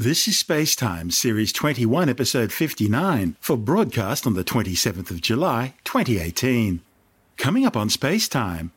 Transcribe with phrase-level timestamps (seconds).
[0.00, 6.82] This is Spacetime, Series 21, Episode 59, for broadcast on the 27th of July, 2018.
[7.36, 8.70] Coming up on Spacetime,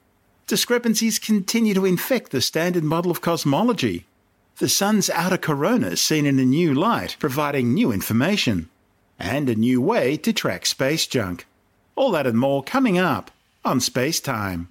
[0.47, 4.07] discrepancies continue to infect the standard model of cosmology.
[4.57, 8.71] The Sun's outer corona seen in a new light, providing new information,
[9.19, 11.45] and a new way to track space junk.
[11.95, 13.29] All that and more coming up
[13.63, 14.69] on Spacetime.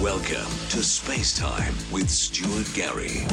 [0.00, 3.24] Welcome to Space Time with Stuart Gary.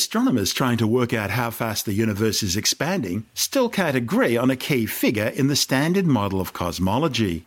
[0.00, 4.50] Astronomers trying to work out how fast the universe is expanding still can't agree on
[4.50, 7.44] a key figure in the standard model of cosmology.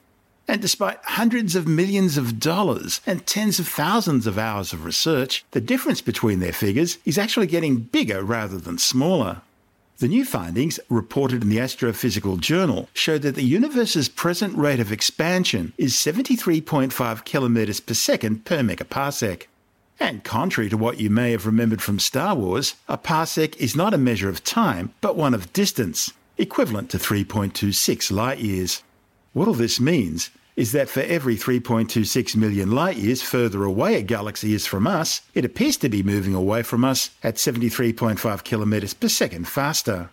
[0.47, 5.43] And despite hundreds of millions of dollars and tens of thousands of hours of research,
[5.49, 9.41] the difference between their figures is actually getting bigger rather than smaller.
[9.97, 14.91] The new findings, reported in the Astrophysical Journal, show that the universe's present rate of
[14.91, 19.47] expansion is 73.5 kilometers per second per megaparsec.
[19.99, 23.93] And contrary to what you may have remembered from Star Wars, a parsec is not
[23.93, 28.83] a measure of time, but one of distance, equivalent to 3.26 light years.
[29.33, 34.01] What all this means is that for every 3.26 million light years further away a
[34.01, 38.93] galaxy is from us, it appears to be moving away from us at 73.5 kilometers
[38.93, 40.09] per second faster.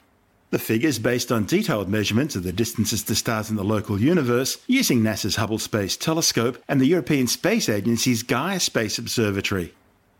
[0.50, 4.58] The figures based on detailed measurements of the distances to stars in the local universe
[4.66, 9.72] using NASA's Hubble Space Telescope and the European Space Agency's Gaia Space Observatory.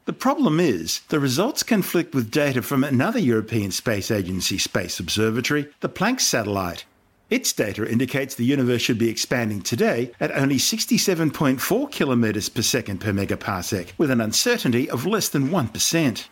[0.04, 5.68] The problem is, the results conflict with data from another European Space Agency space observatory,
[5.80, 6.84] the Planck satellite.
[7.28, 12.98] Its data indicates the universe should be expanding today at only 67.4 kilometers per second
[12.98, 16.24] per megaparsec, with an uncertainty of less than 1%.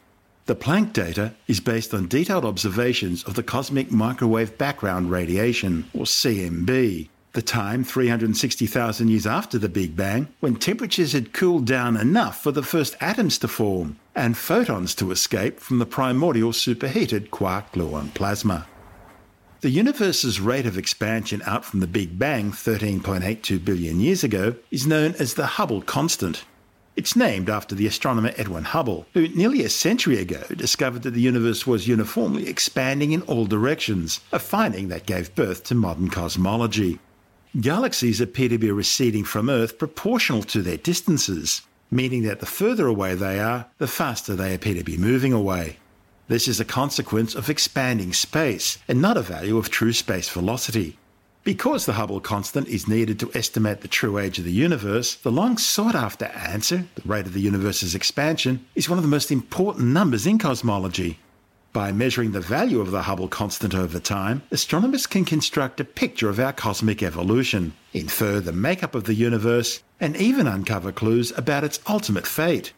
[0.48, 6.06] The Planck data is based on detailed observations of the cosmic microwave background radiation, or
[6.06, 12.42] CMB, the time 360,000 years after the Big Bang, when temperatures had cooled down enough
[12.42, 17.70] for the first atoms to form and photons to escape from the primordial superheated quark
[17.72, 18.66] gluon plasma.
[19.60, 24.86] The universe's rate of expansion out from the Big Bang 13.82 billion years ago is
[24.86, 26.44] known as the Hubble constant.
[26.98, 31.20] It's named after the astronomer Edwin Hubble, who nearly a century ago discovered that the
[31.20, 36.98] universe was uniformly expanding in all directions, a finding that gave birth to modern cosmology.
[37.60, 42.88] Galaxies appear to be receding from Earth proportional to their distances, meaning that the further
[42.88, 45.76] away they are, the faster they appear to be moving away.
[46.26, 50.98] This is a consequence of expanding space and not a value of true space velocity.
[51.44, 55.32] Because the Hubble constant is needed to estimate the true age of the universe, the
[55.32, 59.30] long sought after answer, the rate of the universe's expansion, is one of the most
[59.30, 61.18] important numbers in cosmology.
[61.72, 66.28] By measuring the value of the Hubble constant over time, astronomers can construct a picture
[66.28, 71.64] of our cosmic evolution, infer the makeup of the universe, and even uncover clues about
[71.64, 72.72] its ultimate fate.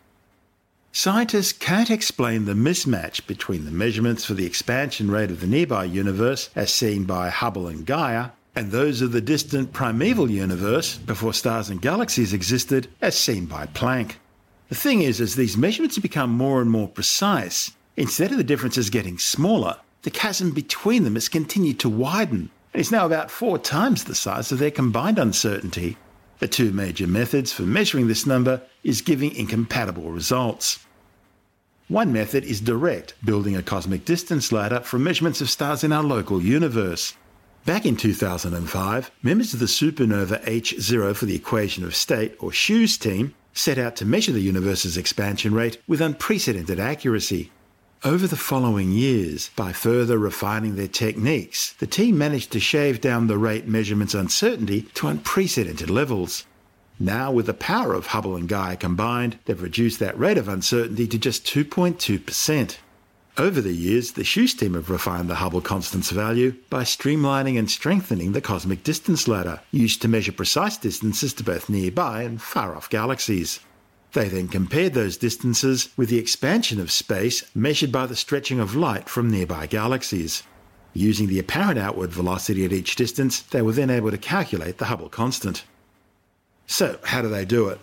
[0.93, 5.85] Scientists can't explain the mismatch between the measurements for the expansion rate of the nearby
[5.85, 11.33] universe, as seen by Hubble and Gaia, and those of the distant primeval universe, before
[11.33, 14.15] stars and galaxies existed, as seen by Planck.
[14.69, 18.91] The thing is, as these measurements become more and more precise, instead of the differences
[18.91, 23.59] getting smaller, the chasm between them has continued to widen and is now about four
[23.59, 25.97] times the size of their combined uncertainty.
[26.39, 30.79] The two major methods for measuring this number is giving incompatible results.
[31.89, 36.05] One method is direct, building a cosmic distance ladder from measurements of stars in our
[36.05, 37.15] local universe.
[37.67, 42.99] Back in 2005, members of the supernova H0 for the equation of state, or SH0ES
[42.99, 47.53] team, set out to measure the universe's expansion rate with unprecedented accuracy.
[48.03, 53.27] Over the following years, by further refining their techniques, the team managed to shave down
[53.27, 56.47] the rate measurement's uncertainty to unprecedented levels.
[56.99, 61.07] Now, with the power of Hubble and Gaia combined, they've reduced that rate of uncertainty
[61.09, 62.77] to just 2.2%.
[63.39, 67.71] Over the years, the SH0ES team have refined the Hubble constant's value by streamlining and
[67.71, 72.75] strengthening the cosmic distance ladder, used to measure precise distances to both nearby and far
[72.75, 73.61] off galaxies.
[74.13, 78.75] They then compared those distances with the expansion of space measured by the stretching of
[78.75, 80.43] light from nearby galaxies.
[80.93, 84.87] Using the apparent outward velocity at each distance, they were then able to calculate the
[84.87, 85.65] Hubble constant.
[86.67, 87.79] So, how do they do it?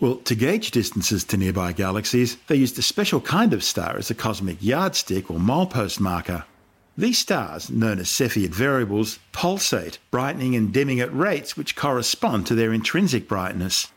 [0.00, 4.10] Well, to gauge distances to nearby galaxies, they used a special kind of star as
[4.10, 6.44] a cosmic yardstick or milepost marker.
[6.96, 12.54] These stars, known as Cepheid variables, pulsate, brightening and dimming at rates which correspond to
[12.54, 13.88] their intrinsic brightness.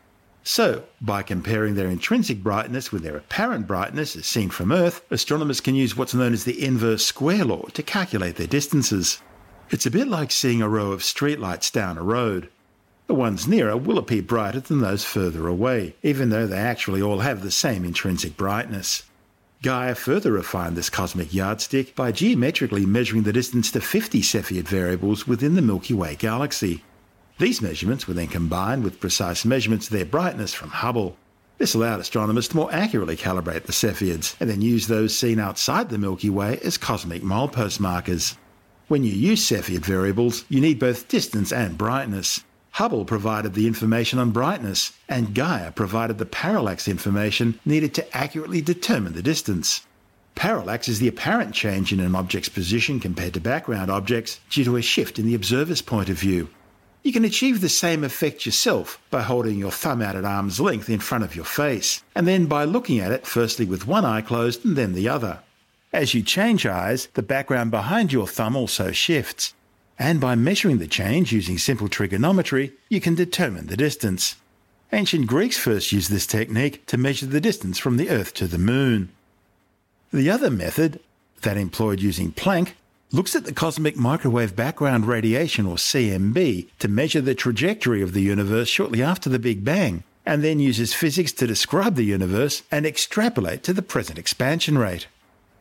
[0.42, 5.62] So, by comparing their intrinsic brightness with their apparent brightness as seen from Earth, astronomers
[5.62, 9.22] can use what's known as the inverse square law to calculate their distances.
[9.70, 12.50] It's a bit like seeing a row of streetlights down a road.
[13.06, 17.18] The ones nearer will appear brighter than those further away, even though they actually all
[17.18, 19.02] have the same intrinsic brightness.
[19.62, 25.26] Gaia further refined this cosmic yardstick by geometrically measuring the distance to 50 Cepheid variables
[25.26, 26.82] within the Milky Way galaxy.
[27.38, 31.16] These measurements were then combined with precise measurements of their brightness from Hubble.
[31.58, 35.88] This allowed astronomers to more accurately calibrate the Cepheids and then use those seen outside
[35.90, 38.36] the Milky Way as cosmic milepost markers.
[38.88, 42.42] When you use Cepheid variables, you need both distance and brightness.
[42.74, 48.60] Hubble provided the information on brightness, and Gaia provided the parallax information needed to accurately
[48.60, 49.86] determine the distance.
[50.34, 54.74] Parallax is the apparent change in an object's position compared to background objects due to
[54.74, 56.48] a shift in the observer's point of view.
[57.04, 60.90] You can achieve the same effect yourself by holding your thumb out at arm's length
[60.90, 64.20] in front of your face, and then by looking at it firstly with one eye
[64.20, 65.38] closed and then the other.
[65.92, 69.54] As you change eyes, the background behind your thumb also shifts.
[69.98, 74.36] And by measuring the change using simple trigonometry, you can determine the distance.
[74.92, 78.58] Ancient Greeks first used this technique to measure the distance from the Earth to the
[78.58, 79.10] Moon.
[80.12, 81.00] The other method,
[81.42, 82.72] that employed using Planck,
[83.12, 88.22] looks at the cosmic microwave background radiation, or CMB, to measure the trajectory of the
[88.22, 92.84] universe shortly after the Big Bang, and then uses physics to describe the universe and
[92.86, 95.06] extrapolate to the present expansion rate.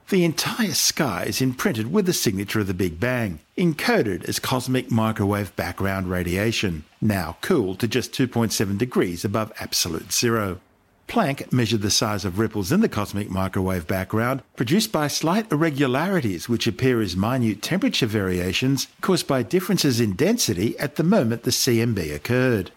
[0.09, 4.91] The entire sky is imprinted with the signature of the Big Bang, encoded as cosmic
[4.91, 10.59] microwave background radiation, now cooled to just 2.7 degrees above absolute zero.
[11.07, 16.50] Planck measured the size of ripples in the cosmic microwave background produced by slight irregularities
[16.50, 21.51] which appear as minute temperature variations caused by differences in density at the moment the
[21.51, 22.71] CMB occurred.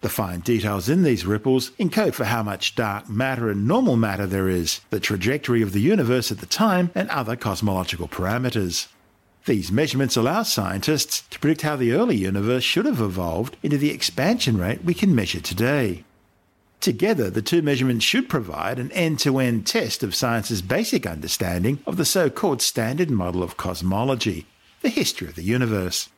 [0.00, 4.26] The fine details in these ripples encode for how much dark matter and normal matter
[4.26, 8.86] there is, the trajectory of the universe at the time, and other cosmological parameters.
[9.44, 13.90] These measurements allow scientists to predict how the early universe should have evolved into the
[13.90, 16.04] expansion rate we can measure today.
[16.80, 21.78] Together, the two measurements should provide an end to end test of science's basic understanding
[21.86, 24.46] of the so called standard model of cosmology,
[24.80, 26.08] the history of the universe.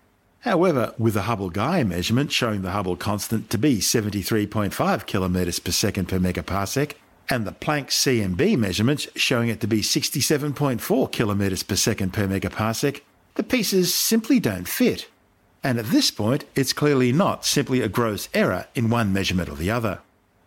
[0.43, 5.71] However, with the Hubble Gaia measurement showing the Hubble constant to be 73.5 km per
[5.71, 6.95] second per megaparsec,
[7.31, 13.03] and the Planck CMB measurements showing it to be 67.4 km per second per megaparsec,
[13.37, 15.09] the pieces simply don't fit.
[15.63, 19.55] And at this point, it's clearly not simply a gross error in one measurement or
[19.55, 20.01] the other.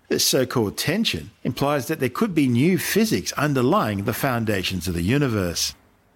[0.10, 4.94] This so called tension implies that there could be new physics underlying the foundations of
[4.94, 5.74] the universe.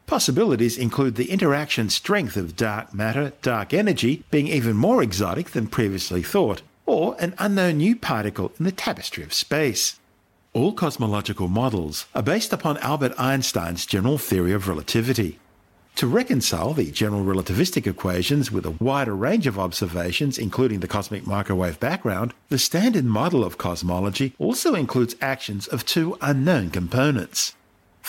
[0.10, 5.68] Possibilities include the interaction strength of dark matter, dark energy being even more exotic than
[5.68, 10.00] previously thought, or an unknown new particle in the tapestry of space.
[10.52, 15.38] All cosmological models are based upon Albert Einstein's general theory of relativity.
[15.98, 21.28] To reconcile the general relativistic equations with a wider range of observations, including the cosmic
[21.28, 27.54] microwave background, the standard model of cosmology also includes actions of two unknown components.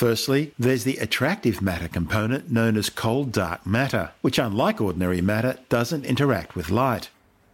[0.00, 5.58] Firstly, there's the attractive matter component known as cold dark matter, which, unlike ordinary matter,
[5.69, 7.11] doesn't interact with light.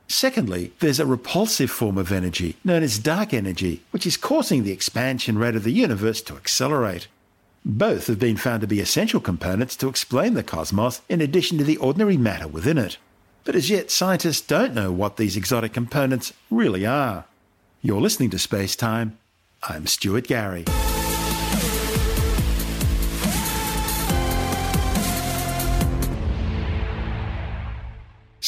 [0.06, 4.70] Secondly, there's a repulsive form of energy known as dark energy, which is causing the
[4.70, 7.08] expansion rate of the universe to accelerate.
[7.64, 11.64] Both have been found to be essential components to explain the cosmos in addition to
[11.64, 12.96] the ordinary matter within it.
[13.42, 17.24] But as yet, scientists don't know what these exotic components really are.
[17.82, 19.18] You're listening to Space Time.
[19.64, 20.64] I'm Stuart Gary.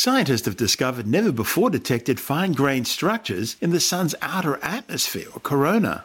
[0.00, 5.40] Scientists have discovered never before detected fine grained structures in the Sun's outer atmosphere, or
[5.40, 6.04] corona.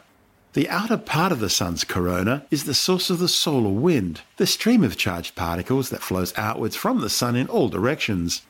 [0.54, 4.48] The outer part of the Sun's corona is the source of the solar wind, the
[4.48, 8.42] stream of charged particles that flows outwards from the Sun in all directions.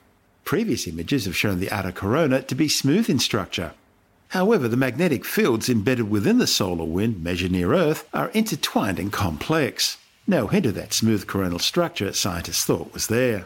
[0.47, 3.75] Previous images have shown the outer corona to be smooth in structure.
[4.29, 9.13] However, the magnetic fields embedded within the solar wind, measured near Earth, are intertwined and
[9.13, 9.99] complex.
[10.27, 13.45] No hint of that smooth coronal structure scientists thought was there.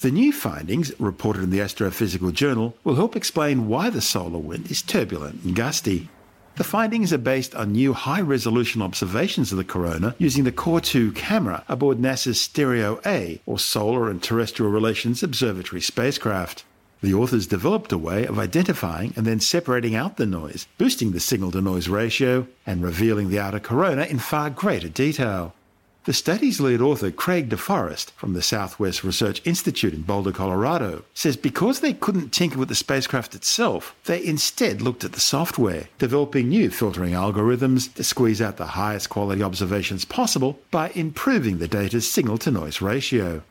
[0.00, 4.70] The new findings, reported in the Astrophysical Journal, will help explain why the solar wind
[4.70, 6.08] is turbulent and gusty.
[6.56, 11.14] The findings are based on new high resolution observations of the corona using the COR2
[11.14, 16.64] camera aboard NASA's Stereo A, or Solar and Terrestrial Relations Observatory spacecraft.
[17.00, 21.20] The authors developed a way of identifying and then separating out the noise, boosting the
[21.20, 25.54] signal to noise ratio, and revealing the outer corona in far greater detail.
[26.04, 31.34] The study's lead author, Craig DeForest, from the Southwest Research Institute in Boulder, Colorado, says
[31.34, 36.50] because they couldn't tinker with the spacecraft itself, they instead looked at the software, developing
[36.50, 42.10] new filtering algorithms to squeeze out the highest quality observations possible by improving the data's
[42.10, 43.42] signal to noise ratio.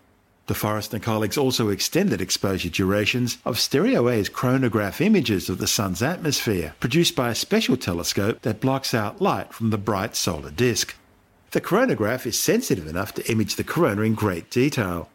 [0.48, 6.04] DeForest and colleagues also extended exposure durations of Stereo A's coronagraph images of the Sun's
[6.04, 10.96] atmosphere, produced by a special telescope that blocks out light from the bright solar disk.
[11.54, 15.10] The coronagraph is sensitive enough to image the corona in great detail.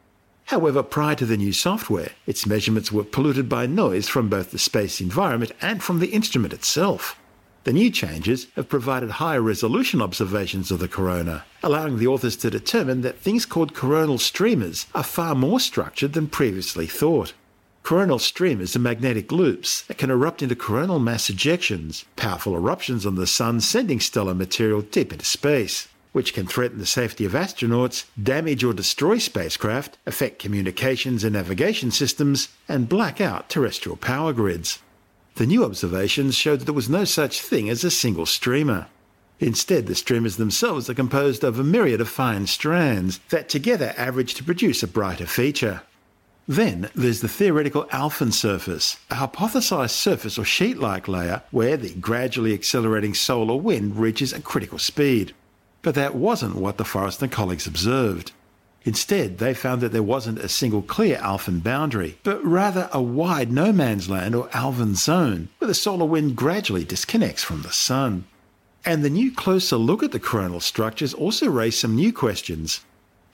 [0.44, 4.58] However, prior to the new software, its measurements were polluted by noise from both the
[4.60, 7.18] space environment and from the instrument itself.
[7.64, 12.50] The new changes have provided higher resolution observations of the corona, allowing the authors to
[12.50, 17.34] determine that things called coronal streamers are far more structured than previously thought.
[17.82, 23.16] Coronal streamers are magnetic loops that can erupt into coronal mass ejections, powerful eruptions on
[23.16, 28.06] the Sun sending stellar material deep into space which can threaten the safety of astronauts,
[28.20, 34.78] damage or destroy spacecraft, affect communications and navigation systems, and black out terrestrial power grids.
[35.36, 38.86] The new observations showed that there was no such thing as a single streamer.
[39.40, 44.34] Instead, the streamers themselves are composed of a myriad of fine strands that together average
[44.34, 45.82] to produce a brighter feature.
[46.48, 51.94] Then there's the theoretical Alfvén surface, a hypothesized surface or sheet like layer where the
[51.94, 55.34] gradually accelerating solar wind reaches a critical speed.
[55.82, 58.32] But that wasn't what DeForest and colleagues observed.
[58.84, 63.52] Instead, they found that there wasn't a single clear Alfvén boundary, but rather a wide
[63.52, 68.24] no man's land or Alfvén zone, where the solar wind gradually disconnects from the sun.
[68.84, 72.80] And the new closer look at the coronal structures also raised some new questions.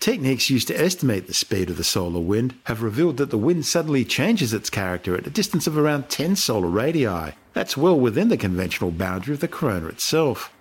[0.01, 3.65] Techniques used to estimate the speed of the solar wind have revealed that the wind
[3.65, 7.33] suddenly changes its character at a distance of around 10 solar radii.
[7.53, 10.53] That's well within the conventional boundary of the corona itself.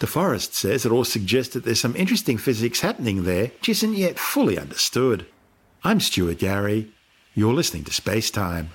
[0.00, 4.18] DeForest says it all suggests that there's some interesting physics happening there which isn't yet
[4.18, 5.26] fully understood.
[5.84, 6.90] I'm Stuart Gary.
[7.34, 8.70] You're listening to Space Time.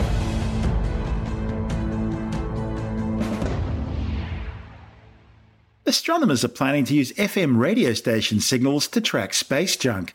[5.88, 10.14] Astronomers are planning to use FM radio station signals to track space junk.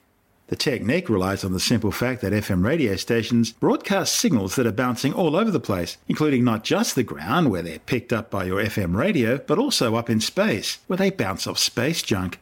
[0.51, 4.73] The technique relies on the simple fact that FM radio stations broadcast signals that are
[4.73, 8.47] bouncing all over the place, including not just the ground where they're picked up by
[8.47, 12.41] your FM radio, but also up in space, where they bounce off space junk.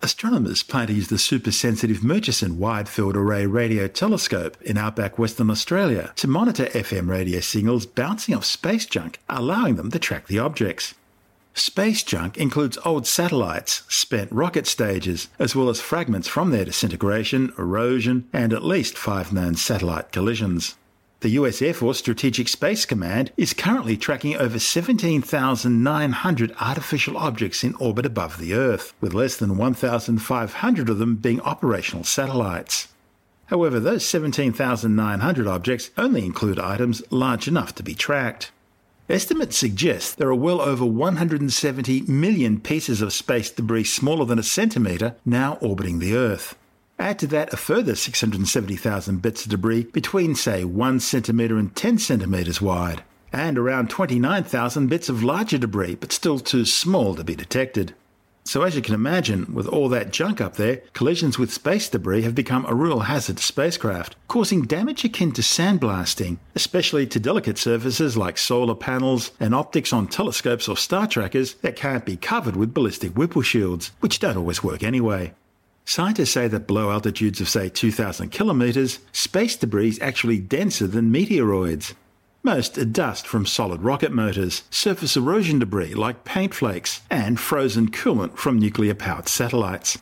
[0.00, 5.18] Astronomers plan to use the super sensitive Murchison Wide Field Array Radio Telescope in outback
[5.18, 10.28] Western Australia to monitor FM radio signals bouncing off space junk, allowing them to track
[10.28, 10.94] the objects.
[11.58, 17.52] Space junk includes old satellites, spent rocket stages, as well as fragments from their disintegration,
[17.58, 20.76] erosion, and at least five known satellite collisions.
[21.18, 27.74] The US Air Force Strategic Space Command is currently tracking over 17,900 artificial objects in
[27.74, 32.86] orbit above the Earth, with less than 1,500 of them being operational satellites.
[33.46, 38.52] However, those 17,900 objects only include items large enough to be tracked.
[39.10, 44.42] Estimates suggest there are well over 170 million pieces of space debris smaller than a
[44.42, 46.58] centimetre now orbiting the Earth.
[46.98, 51.96] Add to that a further 670,000 bits of debris between, say, 1 centimetre and 10
[51.96, 57.34] centimetres wide, and around 29,000 bits of larger debris but still too small to be
[57.34, 57.94] detected.
[58.48, 62.22] So, as you can imagine, with all that junk up there, collisions with space debris
[62.22, 67.58] have become a real hazard to spacecraft, causing damage akin to sandblasting, especially to delicate
[67.58, 72.56] surfaces like solar panels and optics on telescopes or star trackers that can't be covered
[72.56, 75.34] with ballistic Whipple shields, which don't always work anyway.
[75.84, 81.12] Scientists say that below altitudes of, say, 2,000 kilometres, space debris is actually denser than
[81.12, 81.92] meteoroids,
[82.48, 87.90] most are dust from solid rocket motors, surface erosion debris like paint flakes, and frozen
[87.90, 89.98] coolant from nuclear powered satellites.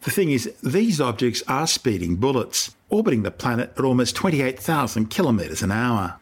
[0.00, 5.62] The thing is, these objects are speeding bullets, orbiting the planet at almost 28,000 kilometres
[5.62, 6.18] an hour.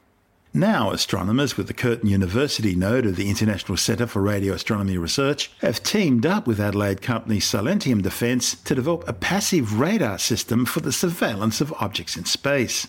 [0.52, 5.52] Now, astronomers with the Curtin University node of the International Centre for Radio Astronomy Research
[5.60, 10.80] have teamed up with Adelaide company Silentium Defence to develop a passive radar system for
[10.80, 12.88] the surveillance of objects in space.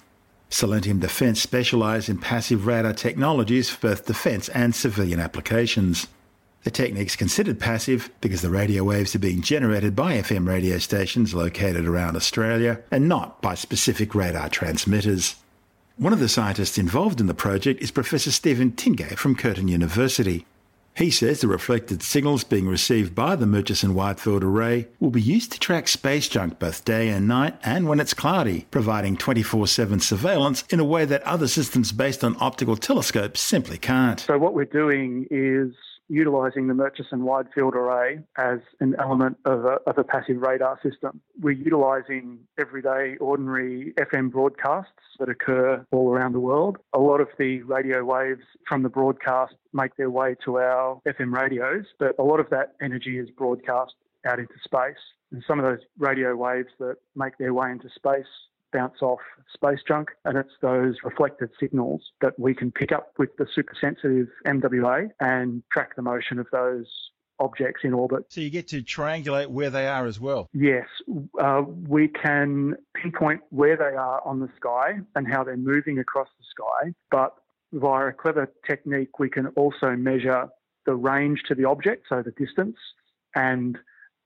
[0.50, 6.08] Silentium Defence specialise in passive radar technologies for both defence and civilian applications.
[6.64, 10.78] The technique is considered passive because the radio waves are being generated by FM radio
[10.80, 15.36] stations located around Australia and not by specific radar transmitters.
[15.98, 20.46] One of the scientists involved in the project is Professor Stephen Tingay from Curtin University.
[20.96, 25.22] He says the reflected signals being received by the Murchison Wide Field Array will be
[25.22, 29.68] used to track space junk both day and night and when it's cloudy, providing 24
[29.68, 34.20] 7 surveillance in a way that other systems based on optical telescopes simply can't.
[34.20, 35.74] So, what we're doing is
[36.10, 40.80] utilising the Murchison Wide Field Array as an element of a, of a passive radar
[40.84, 41.22] system.
[41.40, 46.78] We're utilising everyday, ordinary FM broadcasts that occur all around the world.
[46.94, 51.32] A lot of the radio waves from the broadcast make their way to our FM
[51.32, 53.94] radios, but a lot of that energy is broadcast
[54.26, 54.98] out into space.
[55.32, 58.26] And some of those radio waves that make their way into space
[58.72, 59.20] bounce off
[59.54, 63.74] space junk, and it's those reflected signals that we can pick up with the super
[63.80, 66.86] sensitive MWA and track the motion of those
[67.40, 68.26] objects in orbit.
[68.30, 70.48] So you get to triangulate where they are as well.
[70.54, 70.88] Yes,
[71.42, 76.28] uh, we can pinpoint where they are on the sky and how they're moving across
[76.38, 77.36] the sky, but
[77.72, 80.50] via a clever technique, we can also measure
[80.86, 82.78] the range to the object, so the distance,
[83.36, 83.78] and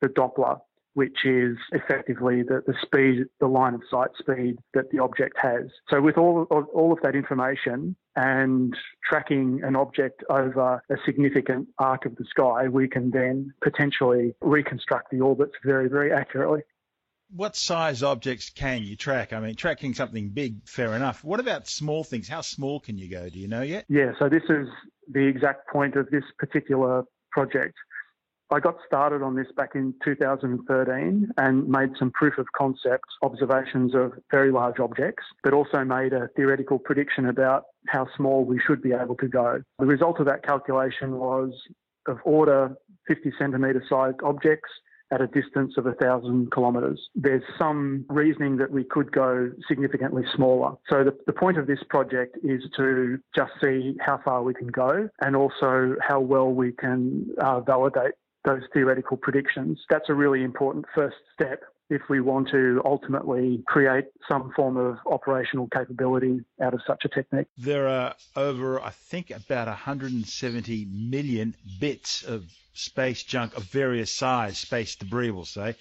[0.01, 0.59] the Doppler,
[0.93, 5.63] which is effectively the, the speed, the line of sight speed that the object has.
[5.89, 8.75] So with all of, all of that information and
[9.09, 15.09] tracking an object over a significant arc of the sky, we can then potentially reconstruct
[15.12, 16.62] the orbits very, very accurately.
[17.35, 19.33] What size objects can you track?
[19.33, 21.23] I mean, tracking something big, fair enough.
[21.23, 22.27] What about small things?
[22.27, 23.27] How small can you go?
[23.29, 23.85] Do you know yet?
[23.89, 24.67] Yeah, so this is
[25.12, 27.73] the exact point of this particular project.
[28.53, 33.95] I got started on this back in 2013 and made some proof of concept observations
[33.95, 38.81] of very large objects, but also made a theoretical prediction about how small we should
[38.81, 39.63] be able to go.
[39.79, 41.51] The result of that calculation was
[42.07, 42.75] of order
[43.07, 44.69] 50 centimetre sized objects
[45.12, 47.00] at a distance of 1,000 kilometres.
[47.13, 50.75] There's some reasoning that we could go significantly smaller.
[50.89, 54.67] So the, the point of this project is to just see how far we can
[54.67, 58.13] go and also how well we can uh, validate
[58.45, 59.79] those theoretical predictions.
[59.89, 64.97] That's a really important first step if we want to ultimately create some form of
[65.05, 67.47] operational capability out of such a technique.
[67.57, 74.57] There are over, I think, about 170 million bits of space junk of various size,
[74.57, 75.75] space debris, we'll say.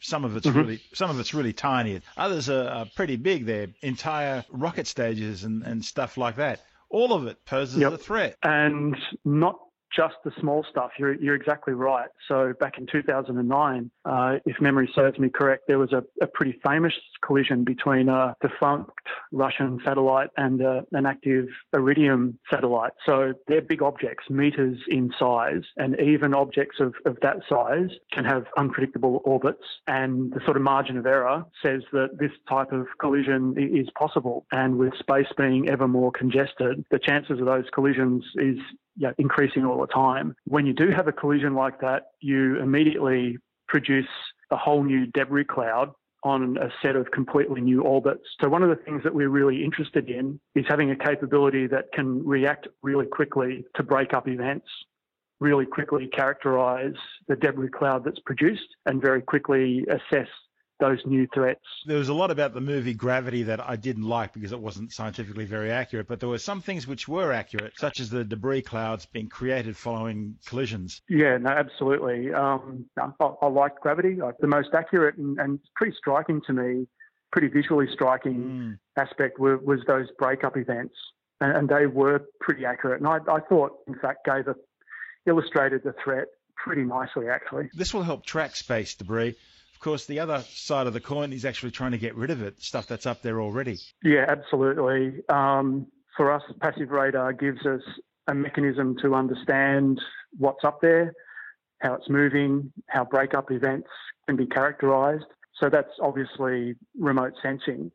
[0.00, 0.58] Some of it's mm-hmm.
[0.58, 2.00] really, some of it's really tiny.
[2.16, 3.46] Others are, are, pretty big.
[3.46, 6.60] They're entire rocket stages and, and stuff like that.
[6.90, 7.92] All of it poses yep.
[7.92, 8.36] a threat.
[8.42, 9.58] And not
[9.94, 10.90] just the small stuff.
[10.98, 12.08] You're, you're exactly right.
[12.28, 16.58] So back in 2009, uh, if memory serves me correct, there was a, a pretty
[16.64, 16.92] famous
[17.24, 18.90] collision between a defunct
[19.32, 22.92] Russian satellite and uh, an active Iridium satellite.
[23.04, 28.24] So they're big objects, meters in size, and even objects of, of that size can
[28.24, 29.64] have unpredictable orbits.
[29.86, 34.46] And the sort of margin of error says that this type of collision is possible.
[34.52, 38.58] And with space being ever more congested, the chances of those collisions is
[39.18, 40.34] increasing all the time.
[40.44, 43.38] When you do have a collision like that, you immediately
[43.68, 44.08] produce
[44.50, 45.92] a whole new debris cloud
[46.24, 48.24] on a set of completely new orbits.
[48.40, 51.92] So one of the things that we're really interested in is having a capability that
[51.92, 54.66] can react really quickly to break up events,
[55.40, 56.94] really quickly characterize
[57.28, 60.28] the debris cloud that's produced and very quickly assess
[60.80, 61.64] those new threats.
[61.86, 64.92] There was a lot about the movie Gravity that I didn't like because it wasn't
[64.92, 68.62] scientifically very accurate, but there were some things which were accurate, such as the debris
[68.62, 71.02] clouds being created following collisions.
[71.08, 72.32] Yeah, no, absolutely.
[72.32, 74.18] Um, I, I like Gravity.
[74.40, 76.86] The most accurate and, and pretty striking to me,
[77.32, 78.78] pretty visually striking mm.
[79.02, 80.94] aspect were, was those breakup events,
[81.40, 83.00] and, and, they were pretty accurate.
[83.00, 84.54] And I, I thought, in fact, gave a
[85.26, 87.68] illustrated the threat pretty nicely, actually.
[87.74, 89.36] This will help track space debris
[89.78, 92.42] of course, the other side of the coin is actually trying to get rid of
[92.42, 93.78] it, stuff that's up there already.
[94.02, 95.22] Yeah, absolutely.
[95.28, 95.86] Um,
[96.16, 97.82] for us, passive radar gives us
[98.26, 100.00] a mechanism to understand
[100.36, 101.12] what's up there,
[101.80, 103.86] how it's moving, how breakup events
[104.26, 105.26] can be characterized.
[105.60, 107.92] So that's obviously remote sensing.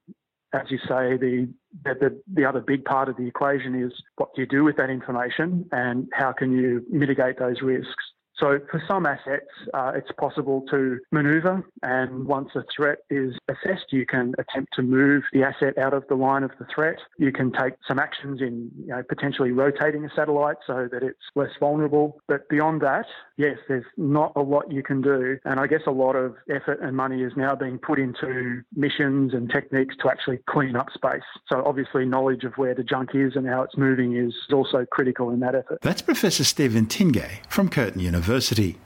[0.54, 4.42] As you say, the, the, the other big part of the equation is what do
[4.42, 8.06] you do with that information and how can you mitigate those risks?
[8.40, 13.92] So for some assets, uh, it's possible to manoeuvre, and once a threat is assessed,
[13.92, 16.98] you can attempt to move the asset out of the line of the threat.
[17.18, 21.20] You can take some actions in you know, potentially rotating a satellite so that it's
[21.36, 22.22] less vulnerable.
[22.28, 23.06] But beyond that,
[23.38, 26.80] yes, there's not a lot you can do, and I guess a lot of effort
[26.82, 31.22] and money is now being put into missions and techniques to actually clean up space.
[31.52, 35.30] So obviously, knowledge of where the junk is and how it's moving is also critical
[35.30, 35.80] in that effort.
[35.82, 38.23] That's Professor Stephen Tingay from Curtin University.
[38.24, 38.78] University.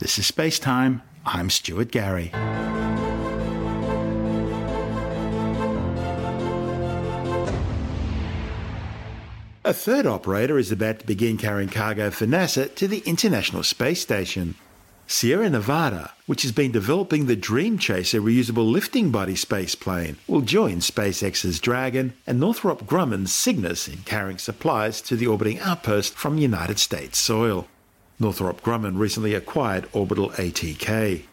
[0.00, 1.02] This is Space Time.
[1.24, 2.32] I'm Stuart Gary.
[9.64, 14.00] A third operator is about to begin carrying cargo for NASA to the International Space
[14.00, 14.56] Station.
[15.06, 20.78] Sierra Nevada, which has been developing the Dream Chaser reusable lifting body spaceplane, will join
[20.78, 26.80] SpaceX's Dragon and Northrop Grumman's Cygnus in carrying supplies to the orbiting outpost from United
[26.80, 27.68] States soil.
[28.18, 31.24] Northrop Grumman recently acquired Orbital ATK.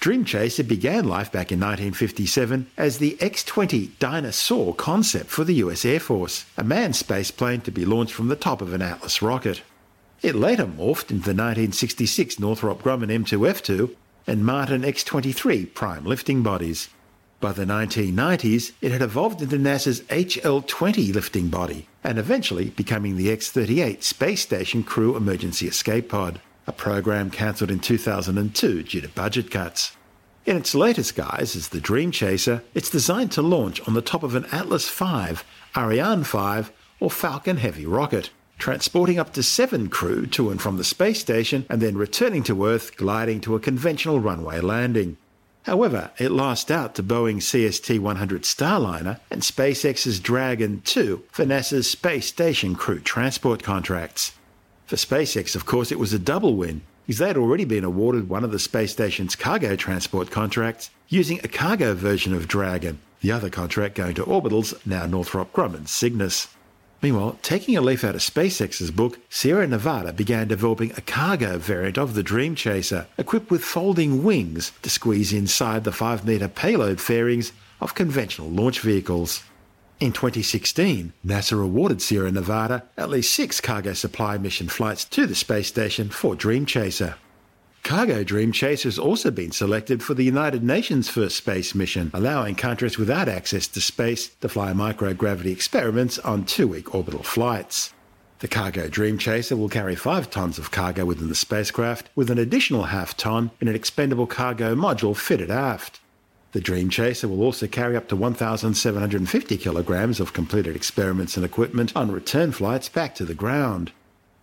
[0.00, 5.54] Dream Chaser began life back in 1957 as the X 20 Dyna-Soar concept for the
[5.54, 9.22] US Air Force, a manned spaceplane to be launched from the top of an Atlas
[9.22, 9.62] rocket.
[10.20, 13.94] It later morphed into the 1966 Northrop Grumman M2F2
[14.26, 16.88] and Martin X 23 prime lifting bodies.
[17.44, 23.18] By the 1990s, it had evolved into NASA's HL 20 lifting body and eventually becoming
[23.18, 29.00] the X 38 Space Station Crew Emergency Escape Pod, a program cancelled in 2002 due
[29.02, 29.94] to budget cuts.
[30.46, 34.22] In its latest guise as the Dream Chaser, it's designed to launch on the top
[34.22, 35.34] of an Atlas V,
[35.76, 40.82] Ariane 5, or Falcon Heavy rocket, transporting up to seven crew to and from the
[40.82, 45.18] space station and then returning to Earth, gliding to a conventional runway landing.
[45.64, 51.90] However, it lost out to Boeing's CST 100 Starliner and SpaceX's Dragon 2 for NASA's
[51.90, 54.34] space station crew transport contracts.
[54.86, 58.28] For SpaceX, of course, it was a double win, because they had already been awarded
[58.28, 63.32] one of the space station's cargo transport contracts using a cargo version of Dragon, the
[63.32, 66.48] other contract going to Orbital's now Northrop Grumman Cygnus.
[67.04, 71.98] Meanwhile, taking a leaf out of SpaceX's book, Sierra Nevada began developing a cargo variant
[71.98, 77.02] of the Dream Chaser, equipped with folding wings to squeeze inside the 5 metre payload
[77.02, 79.44] fairings of conventional launch vehicles.
[80.00, 85.34] In 2016, NASA awarded Sierra Nevada at least six cargo supply mission flights to the
[85.34, 87.16] space station for Dream Chaser.
[87.84, 92.54] Cargo Dream Chaser has also been selected for the United Nations first space mission, allowing
[92.54, 97.92] countries without access to space to fly microgravity experiments on two week orbital flights.
[98.38, 102.38] The Cargo Dream Chaser will carry 5 tons of cargo within the spacecraft, with an
[102.38, 106.00] additional half ton in an expendable cargo module fitted aft.
[106.52, 111.92] The Dream Chaser will also carry up to 1,750 kilograms of completed experiments and equipment
[111.94, 113.92] on return flights back to the ground.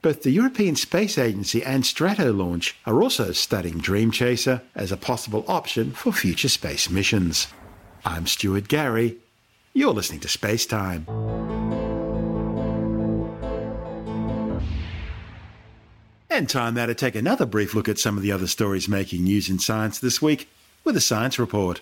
[0.02, 5.46] Both the European Space Agency and Stratolaunch are also studying Dream Chaser as a possible
[5.48, 7.48] option for future space missions.
[8.04, 9.18] I'm Stuart Gary.
[9.74, 11.06] You're listening to Space Time.
[16.32, 19.24] And time now to take another brief look at some of the other stories making
[19.26, 20.50] news in science this week
[20.84, 21.82] with a science report.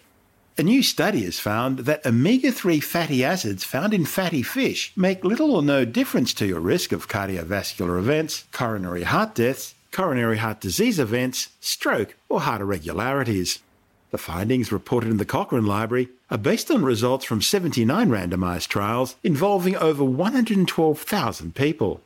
[0.60, 5.24] A new study has found that omega 3 fatty acids found in fatty fish make
[5.24, 10.60] little or no difference to your risk of cardiovascular events, coronary heart deaths, coronary heart
[10.60, 13.60] disease events, stroke, or heart irregularities.
[14.12, 19.15] The findings reported in the Cochrane Library are based on results from 79 randomized trials
[19.24, 22.02] involving over 112,000 people.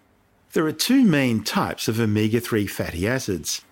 [0.51, 3.63] There are two main types of omega 3 fatty acids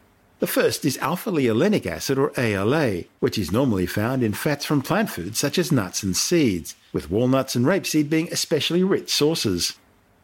[0.42, 4.82] the first is alpha linolenic acid, or ALA, which is normally found in fats from
[4.82, 9.76] plant foods such as nuts and seeds, with walnuts and rapeseed being especially rich sources.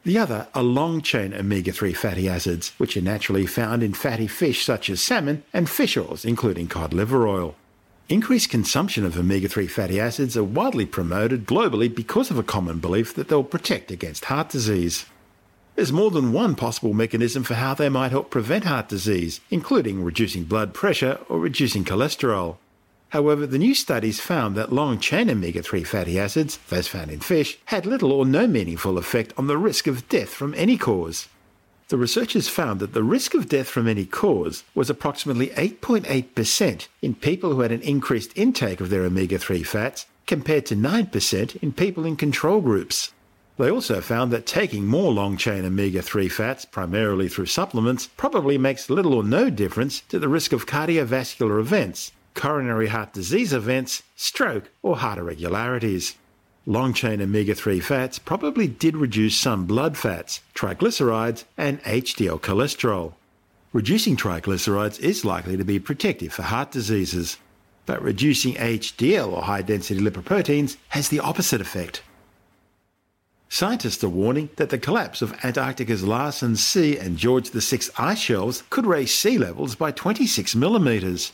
[0.05, 4.25] The other are long chain omega 3 fatty acids, which are naturally found in fatty
[4.25, 7.55] fish such as salmon and fish oils, including cod liver oil.
[8.09, 12.79] Increased consumption of omega 3 fatty acids are widely promoted globally because of a common
[12.79, 15.05] belief that they'll protect against heart disease.
[15.77, 20.03] There's more than one possible mechanism for how they might help prevent heart disease, including
[20.03, 22.57] reducing blood pressure or reducing cholesterol.
[23.09, 27.19] However, the new studies found that long chain omega 3 fatty acids, those found in
[27.19, 31.27] fish, had little or no meaningful effect on the risk of death from any cause.
[31.89, 37.13] The researchers found that the risk of death from any cause was approximately 8.8% in
[37.13, 41.71] people who had an increased intake of their omega 3 fats, compared to 9% in
[41.71, 43.13] people in control groups.
[43.57, 48.55] They also found that taking more long chain omega 3 fats, primarily through supplements, probably
[48.57, 54.03] makes little or no difference to the risk of cardiovascular events, coronary heart disease events,
[54.15, 56.15] stroke, or heart irregularities.
[56.67, 63.13] Long chain omega 3 fats probably did reduce some blood fats, triglycerides, and HDL cholesterol.
[63.73, 67.37] Reducing triglycerides is likely to be protective for heart diseases,
[67.87, 72.03] but reducing HDL or high density lipoproteins has the opposite effect.
[73.49, 78.63] Scientists are warning that the collapse of Antarctica's Larsen C and George VI ice shelves
[78.69, 81.31] could raise sea levels by 26 millimetres.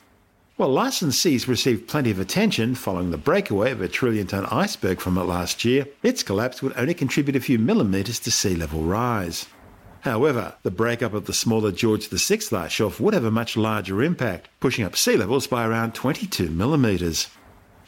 [0.55, 4.99] While Larsen C's received plenty of attention following the breakaway of a trillion ton iceberg
[4.99, 8.83] from it last year, its collapse would only contribute a few millimetres to sea level
[8.83, 9.47] rise.
[10.01, 14.03] However, the breakup of the smaller George VI ice shelf would have a much larger
[14.03, 17.29] impact, pushing up sea levels by around 22 millimetres.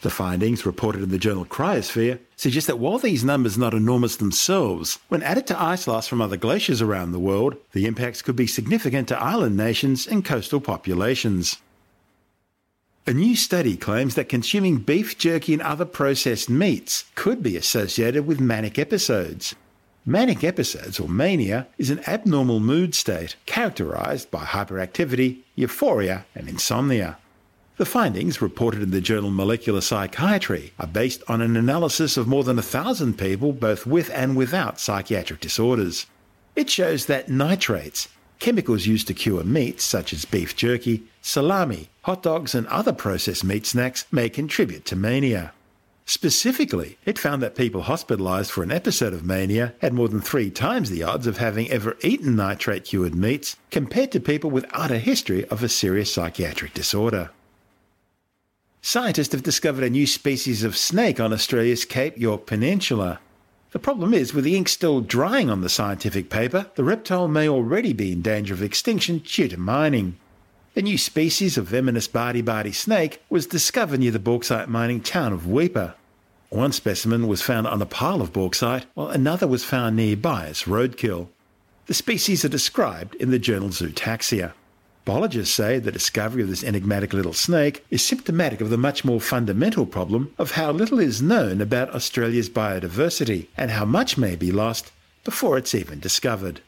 [0.02, 4.18] The findings, reported in the journal Cryosphere, suggest that while these numbers are not enormous
[4.18, 8.36] themselves, when added to ice loss from other glaciers around the world, the impacts could
[8.36, 11.58] be significant to island nations and coastal populations.
[13.08, 18.26] A new study claims that consuming beef jerky and other processed meats could be associated
[18.26, 19.54] with manic episodes.
[20.08, 27.18] Manic episodes, or mania, is an abnormal mood state characterized by hyperactivity, euphoria, and insomnia.
[27.78, 32.46] The findings, reported in the journal Molecular Psychiatry, are based on an analysis of more
[32.46, 36.06] than a thousand people, both with and without psychiatric disorders.
[36.56, 38.08] It shows that nitrates,
[38.40, 43.44] chemicals used to cure meats such as beef jerky, salami, hot dogs, and other processed
[43.44, 45.52] meat snacks, may contribute to mania.
[46.06, 50.50] Specifically, it found that people hospitalized for an episode of mania had more than three
[50.50, 54.98] times the odds of having ever eaten nitrate cured meats compared to people without a
[54.98, 57.32] history of a serious psychiatric disorder.
[58.88, 63.20] Scientists have discovered a new species of snake on Australia's Cape York Peninsula.
[63.72, 67.50] The problem is, with the ink still drying on the scientific paper, the reptile may
[67.50, 70.18] already be in danger of extinction due to mining.
[70.76, 75.48] The new species of venomous bandy-bandy snake was discovered near the bauxite mining town of
[75.48, 75.96] Weipa.
[76.50, 80.66] One specimen was found on a pile of bauxite, while another was found nearby as
[80.66, 81.30] roadkill.
[81.88, 84.54] The species are described in the journal Zootaxa.
[85.06, 89.22] Biologists say the discovery of this enigmatic little snake is symptomatic of the much more
[89.22, 94.52] fundamental problem of how little is known about Australia's biodiversity and how much may be
[94.52, 94.92] lost
[95.24, 96.60] before it's even discovered.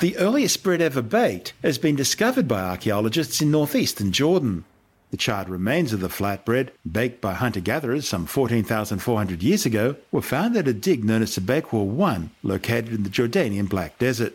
[0.00, 4.64] The earliest bread ever baked has been discovered by archaeologists in northeastern Jordan.
[5.12, 10.22] The charred remains of the flatbread, baked by hunter gatherers some 14,400 years ago, were
[10.22, 14.34] found at a dig known as Shubayqa 1, located in the Jordanian Black Desert.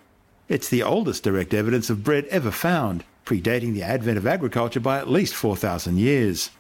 [0.50, 4.98] It's the oldest direct evidence of bread ever found, predating the advent of agriculture by
[4.98, 6.52] at least 4,000 years.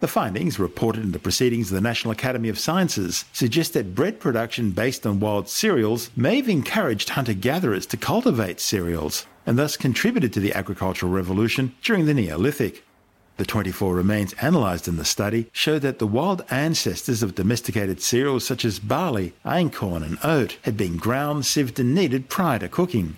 [0.00, 4.18] The findings, reported in the Proceedings of the National Academy of Sciences, suggest that bread
[4.18, 9.76] production based on wild cereals may have encouraged hunter gatherers to cultivate cereals, and thus
[9.76, 12.82] contributed to the agricultural revolution during the Neolithic.
[13.36, 18.46] The 24 remains analysed in the study show that the wild ancestors of domesticated cereals
[18.46, 23.16] such as barley, einkorn, and oat had been ground, sieved, and kneaded prior to cooking.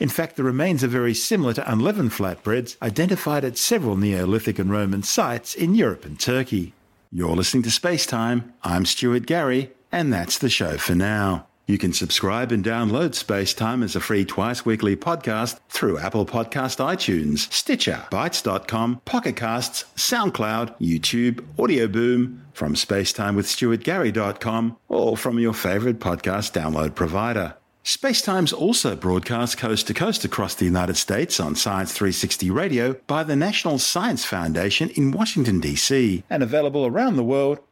[0.00, 4.70] In fact, the remains are very similar to unleavened flatbreads identified at several Neolithic and
[4.70, 6.72] Roman sites in Europe and Turkey.
[7.12, 8.54] You're listening to Space Time.
[8.62, 11.48] I'm Stuart Gary, and that's the show for now.
[11.66, 16.24] You can subscribe and download Space Time as a free twice weekly podcast through Apple
[16.24, 25.52] Podcast iTunes, Stitcher, Bitesz.com, Pocket Casts, SoundCloud, YouTube, Audio Boom, from spacetimewithstuartgary.com, or from your
[25.52, 27.56] favorite podcast download provider.
[27.82, 33.24] Spacetime's also broadcast coast to coast across the United States on Science 360 Radio by
[33.24, 37.58] the National Science Foundation in Washington, D.C., and available around the world